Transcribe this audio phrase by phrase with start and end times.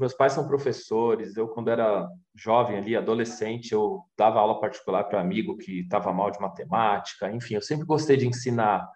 [0.00, 1.36] meus pais são professores.
[1.36, 6.30] Eu, quando era jovem ali, adolescente, eu dava aula particular para amigo que estava mal
[6.30, 7.30] de matemática.
[7.30, 8.88] Enfim, eu sempre gostei de ensinar.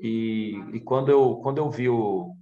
[0.00, 2.34] E, e quando eu quando eu vi o,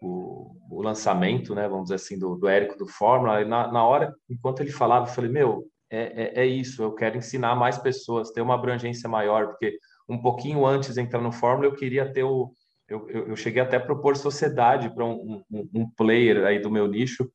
[0.00, 4.14] o, o, lançamento, né, vamos dizer assim, do, do Érico do Fórmula, na, na hora,
[4.28, 8.30] enquanto ele falava, eu falei, meu, é, é, é, isso, eu quero ensinar mais pessoas,
[8.30, 9.76] ter uma abrangência maior, porque
[10.08, 12.52] um pouquinho antes de entrar no Fórmula, eu queria ter o.
[12.90, 16.70] Eu, eu, eu cheguei até a propor sociedade para um, um, um, player aí do
[16.70, 17.30] meu nicho,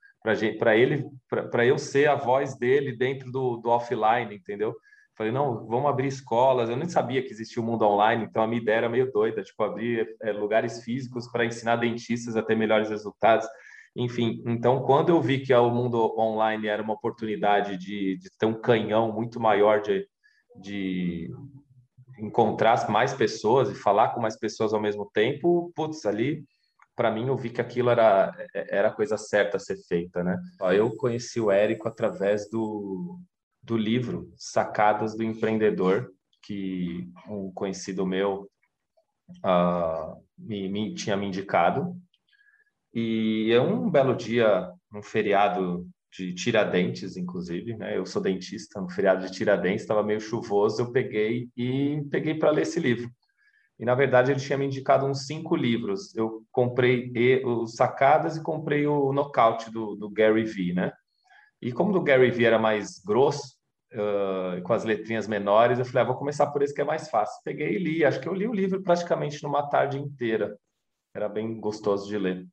[0.59, 4.75] para ele, para eu ser a voz dele dentro do, do offline, entendeu?
[5.15, 6.69] Falei, não, vamos abrir escolas.
[6.69, 9.41] Eu nem sabia que existia o mundo online, então a minha ideia era meio doida,
[9.41, 13.47] tipo, abrir é, lugares físicos para ensinar dentistas a ter melhores resultados.
[13.95, 18.45] Enfim, então quando eu vi que o mundo online era uma oportunidade de, de ter
[18.45, 20.05] um canhão muito maior de,
[20.59, 21.31] de
[22.17, 26.43] encontrar mais pessoas e falar com mais pessoas ao mesmo tempo, putz, ali
[26.95, 30.39] para mim eu vi que aquilo era era a coisa certa a ser feita, né?
[30.73, 33.19] Eu conheci o Érico através do,
[33.61, 38.49] do livro Sacadas do Empreendedor, que um conhecido meu
[39.43, 41.95] uh, me, me, tinha me indicado.
[42.93, 45.85] E é um belo dia, um feriado
[46.17, 47.97] de Tiradentes, inclusive, né?
[47.97, 52.51] Eu sou dentista, no feriado de Tiradentes, estava meio chuvoso, eu peguei e peguei para
[52.51, 53.09] ler esse livro.
[53.77, 56.15] E na verdade ele tinha me indicado uns cinco livros.
[56.15, 57.11] Eu comprei
[57.43, 60.93] os Sacadas e comprei o Nocaute do, do Gary Vee, né?
[61.61, 63.55] E como do Gary Vee era mais grosso,
[63.93, 67.09] uh, com as letrinhas menores, eu falei, ah, vou começar por esse que é mais
[67.09, 67.41] fácil.
[67.43, 68.05] Peguei e li.
[68.05, 70.57] Acho que eu li o livro praticamente numa tarde inteira.
[71.13, 72.45] Era bem gostoso de ler.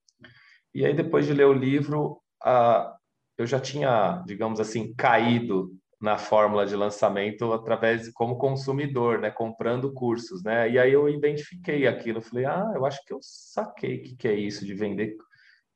[0.74, 3.01] E aí, depois de ler o livro, uh,
[3.42, 9.30] eu já tinha, digamos assim, caído na fórmula de lançamento através de como consumidor, né,
[9.30, 10.70] comprando cursos, né?
[10.70, 14.28] E aí eu identifiquei aquilo, falei: "Ah, eu acho que eu saquei o que que
[14.28, 15.16] é isso de vender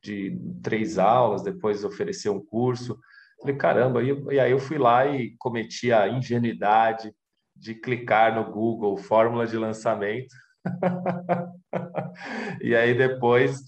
[0.03, 2.99] de três aulas, depois oferecer um curso".
[3.41, 4.03] Falei: "Caramba".
[4.03, 7.13] E, e aí eu fui lá e cometi a ingenuidade
[7.55, 10.35] de clicar no Google fórmula de lançamento.
[12.61, 13.61] e aí depois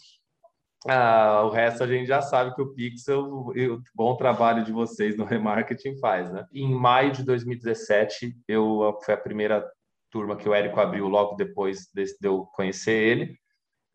[0.87, 5.16] ah, o resto a gente já sabe que o Pixel, o bom trabalho de vocês
[5.16, 6.47] no remarketing faz, né?
[6.53, 9.69] Em maio de 2017, eu foi a primeira
[10.11, 13.39] turma que o Érico abriu logo depois de, eu conhecer ele.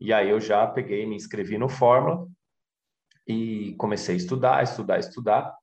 [0.00, 2.26] E aí eu já peguei, me inscrevi no Fórmula
[3.26, 5.56] e comecei a estudar, estudar, estudar.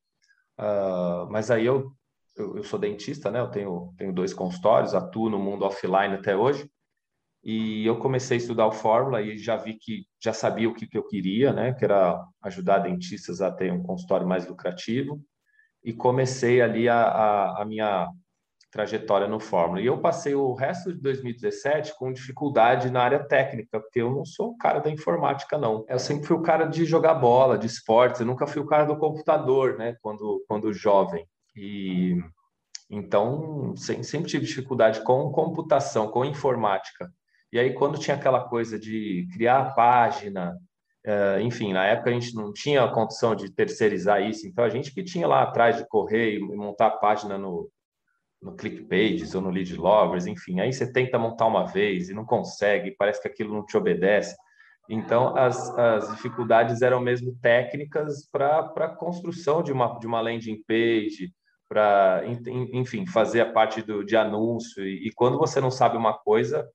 [0.59, 1.91] Uh, mas aí eu,
[2.35, 3.39] eu, eu, sou dentista, né?
[3.39, 6.69] Eu tenho, tenho dois consultórios, atuo no mundo offline até hoje.
[7.43, 10.85] E eu comecei a estudar o Fórmula e já vi que já sabia o que,
[10.85, 11.73] que eu queria, né?
[11.73, 15.19] Que era ajudar dentistas a ter um consultório mais lucrativo.
[15.83, 18.07] E comecei ali a, a, a minha
[18.71, 19.81] trajetória no Fórmula.
[19.81, 24.23] E eu passei o resto de 2017 com dificuldade na área técnica, porque eu não
[24.23, 25.85] sou o cara da informática, não.
[25.89, 28.85] Eu sempre fui o cara de jogar bola, de esportes, eu nunca fui o cara
[28.85, 31.27] do computador, né, quando, quando jovem.
[31.55, 32.17] E
[32.89, 37.11] então sempre tive dificuldade com computação, com informática.
[37.51, 40.57] E aí, quando tinha aquela coisa de criar a página,
[41.05, 44.69] uh, enfim, na época a gente não tinha a condição de terceirizar isso, então a
[44.69, 47.69] gente que tinha lá atrás de correr e montar a página no,
[48.41, 52.25] no ClickPages ou no Lead Loggers, enfim, aí você tenta montar uma vez e não
[52.25, 54.35] consegue, parece que aquilo não te obedece.
[54.89, 60.61] Então, as, as dificuldades eram mesmo técnicas para a construção de uma, de uma landing
[60.67, 61.33] page,
[61.69, 62.23] para,
[62.73, 64.85] enfim, fazer a parte do, de anúncio.
[64.85, 66.67] E, e, quando você não sabe uma coisa,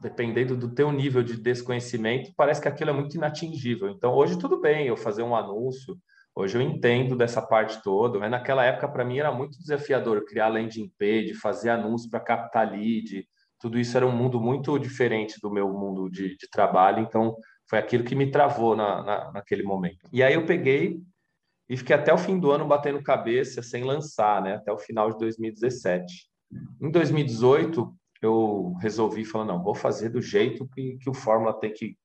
[0.00, 3.90] dependendo do teu nível de desconhecimento, parece que aquilo é muito inatingível.
[3.90, 5.96] Então, hoje tudo bem eu fazer um anúncio,
[6.34, 10.48] hoje eu entendo dessa parte toda, mas naquela época para mim era muito desafiador criar
[10.48, 13.26] landing page, fazer anúncio para captar lead,
[13.60, 17.36] tudo isso era um mundo muito diferente do meu mundo de, de trabalho, então
[17.68, 20.08] foi aquilo que me travou na, na, naquele momento.
[20.12, 21.00] E aí eu peguei
[21.68, 24.54] e fiquei até o fim do ano batendo cabeça sem lançar, né?
[24.54, 26.28] Até o final de 2017.
[26.80, 31.72] Em 2018, eu resolvi falar, não, vou fazer do jeito que, que o Fórmula tem
[31.72, 31.96] que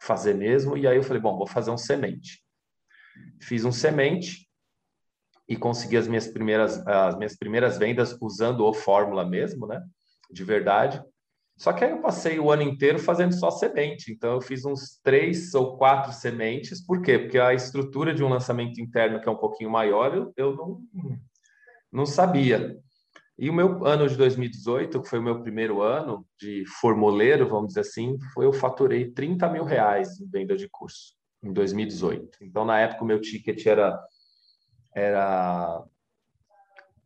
[0.00, 0.76] fazer mesmo.
[0.76, 2.42] E aí eu falei, bom, vou fazer um semente.
[3.40, 4.48] Fiz um semente
[5.48, 9.82] e consegui as minhas primeiras, as minhas primeiras vendas usando o Fórmula mesmo, né?
[10.30, 11.02] De verdade.
[11.56, 14.12] Só que aí eu passei o ano inteiro fazendo só semente.
[14.12, 16.84] Então eu fiz uns três ou quatro sementes.
[16.84, 17.18] Por quê?
[17.18, 20.80] Porque a estrutura de um lançamento interno que é um pouquinho maior, eu, eu não,
[21.90, 22.78] não sabia.
[23.38, 27.68] E o meu ano de 2018, que foi o meu primeiro ano de formuleiro, vamos
[27.68, 32.38] dizer assim, foi eu faturei 30 mil reais em venda de curso em 2018.
[32.42, 33.96] Então, na época, o meu ticket era,
[34.92, 35.84] era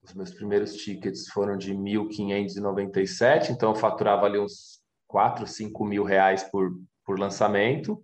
[0.02, 6.02] os meus primeiros tickets foram de 1.597, então eu faturava ali uns 4, 5 mil
[6.02, 6.72] reais por,
[7.04, 8.02] por lançamento.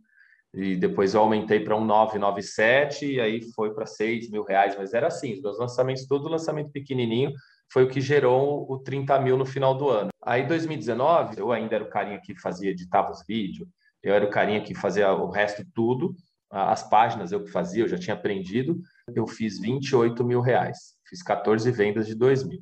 [0.53, 4.93] e depois eu aumentei para um 997 e aí foi para 6 mil reais, mas
[4.93, 7.33] era assim, os meus lançamentos, todo lançamento pequenininho,
[7.71, 10.11] foi o que gerou o 30 mil no final do ano.
[10.23, 13.69] Aí 2019, eu ainda era o carinha que fazia, editava os vídeos,
[14.03, 16.15] eu era o carinha que fazia o resto tudo,
[16.51, 18.81] as páginas eu que fazia, eu já tinha aprendido,
[19.15, 22.61] eu fiz 28 mil reais, fiz 14 vendas de 2 mil,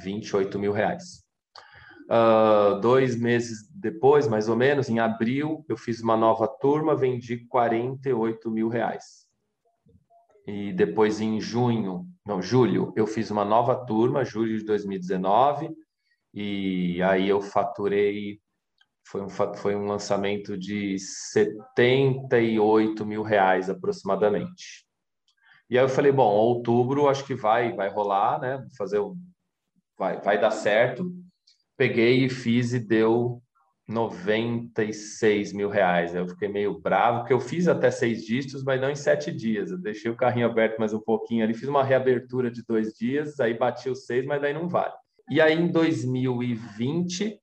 [0.00, 1.24] 28 mil reais.
[2.04, 7.46] Uh, dois meses depois, mais ou menos, em abril, eu fiz uma nova turma, vendi
[7.46, 9.23] 48 mil reais.
[10.46, 15.70] E depois, em junho, não, julho, eu fiz uma nova turma, julho de 2019,
[16.32, 18.40] e aí eu faturei,
[19.06, 24.84] foi um, foi um lançamento de 78 mil reais aproximadamente.
[25.70, 28.66] E aí eu falei, bom, outubro acho que vai, vai rolar, né?
[28.76, 29.16] Fazer o,
[29.96, 31.10] vai, vai dar certo
[31.76, 33.42] peguei e fiz e deu
[33.86, 36.14] 96 mil reais.
[36.14, 39.70] Eu fiquei meio bravo, porque eu fiz até seis dígitos, mas não em sete dias.
[39.70, 43.38] Eu deixei o carrinho aberto mais um pouquinho ali, fiz uma reabertura de dois dias,
[43.40, 44.94] aí bati os seis, mas daí não vale.
[45.30, 47.40] E aí em 2020,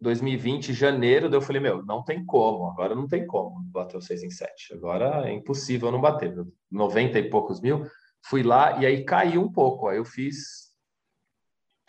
[0.00, 4.22] 2020, janeiro, eu falei, meu, não tem como, agora não tem como bater os seis
[4.22, 4.74] em sete.
[4.74, 6.34] Agora é impossível não bater.
[6.70, 7.84] 90 e poucos mil,
[8.24, 9.88] fui lá e aí caiu um pouco.
[9.88, 10.67] Aí eu fiz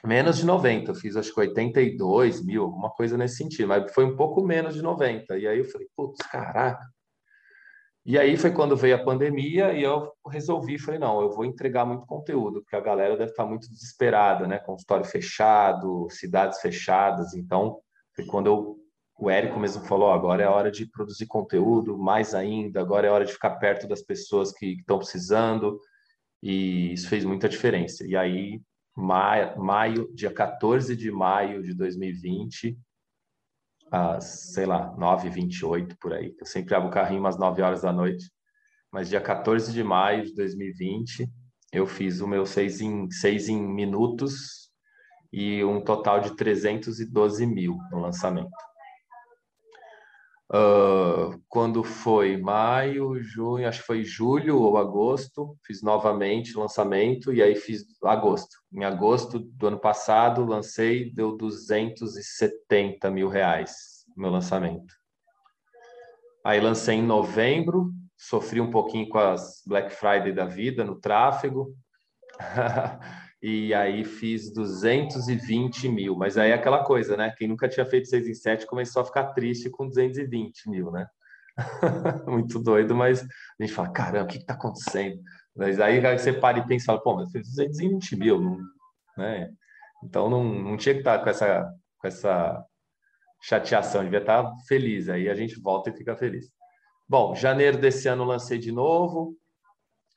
[0.05, 4.05] menos de 90, eu fiz acho que 82 mil, alguma coisa nesse sentido, mas foi
[4.05, 5.37] um pouco menos de 90.
[5.37, 6.85] E aí eu falei, putz, caraca.
[8.05, 11.85] E aí foi quando veio a pandemia e eu resolvi, falei, não, eu vou entregar
[11.85, 14.57] muito conteúdo, porque a galera deve estar muito desesperada, né?
[14.57, 17.33] Consultório fechado, cidades fechadas.
[17.35, 17.79] Então,
[18.15, 18.77] foi quando eu,
[19.19, 23.25] o Érico mesmo falou, agora é hora de produzir conteúdo, mais ainda, agora é hora
[23.25, 25.79] de ficar perto das pessoas que estão precisando.
[26.41, 28.07] E isso fez muita diferença.
[28.07, 28.61] E aí
[28.95, 32.77] maio, dia 14 de maio de 2020,
[33.91, 36.35] às, sei lá, 9h28 por aí.
[36.39, 38.31] Eu sempre abro o carrinho umas 9 horas da noite.
[38.91, 41.29] Mas dia 14 de maio de 2020,
[41.71, 44.69] eu fiz o meu 6 em, 6 em minutos
[45.31, 48.49] e um total de 312 mil no lançamento.
[50.51, 57.43] Uh, quando foi maio, junho, acho que foi julho ou agosto, fiz novamente lançamento e
[57.43, 58.57] aí fiz agosto.
[58.73, 64.93] Em agosto do ano passado, lancei, deu 270 mil reais meu lançamento.
[66.43, 71.73] Aí lancei em novembro, sofri um pouquinho com as Black Friday da vida no tráfego.
[73.41, 76.15] e aí fiz 220 mil.
[76.15, 77.33] Mas aí é aquela coisa, né?
[77.37, 81.07] Quem nunca tinha feito 6 em 7 começou a ficar triste com 220 mil, né?
[82.27, 85.21] Muito doido, mas a gente fala, caramba, o que está acontecendo?
[85.55, 88.57] Mas aí você para e pensa, fala, pô, mas fez 220 mil, não,
[89.17, 89.49] né?
[90.03, 92.65] Então não, não tinha que estar tá com essa, com essa
[93.41, 95.09] chateação, devia estar tá feliz.
[95.09, 96.49] Aí a gente volta e fica feliz.
[97.07, 99.35] Bom, janeiro desse ano lancei de novo,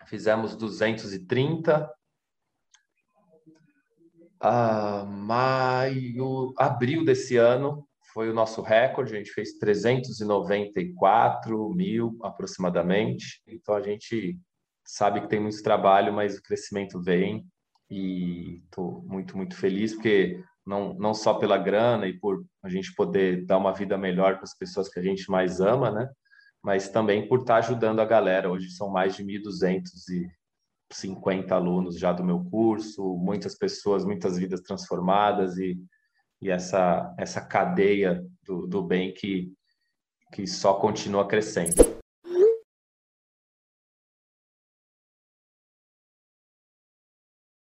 [0.07, 1.91] fizemos 230,
[4.43, 13.41] ah, maio, abril desse ano foi o nosso recorde, a gente fez 394 mil aproximadamente.
[13.47, 14.37] Então a gente
[14.85, 17.47] sabe que tem muito trabalho, mas o crescimento vem
[17.89, 22.93] e estou muito, muito feliz porque não, não só pela grana e por a gente
[22.97, 26.11] poder dar uma vida melhor para as pessoas que a gente mais ama, né?
[26.61, 28.50] Mas também por estar ajudando a galera.
[28.50, 30.29] Hoje são mais de 1.200 e
[30.94, 35.78] 50 alunos já do meu curso, muitas pessoas, muitas vidas transformadas e,
[36.40, 39.52] e essa, essa cadeia do, do bem que,
[40.32, 42.01] que só continua crescendo.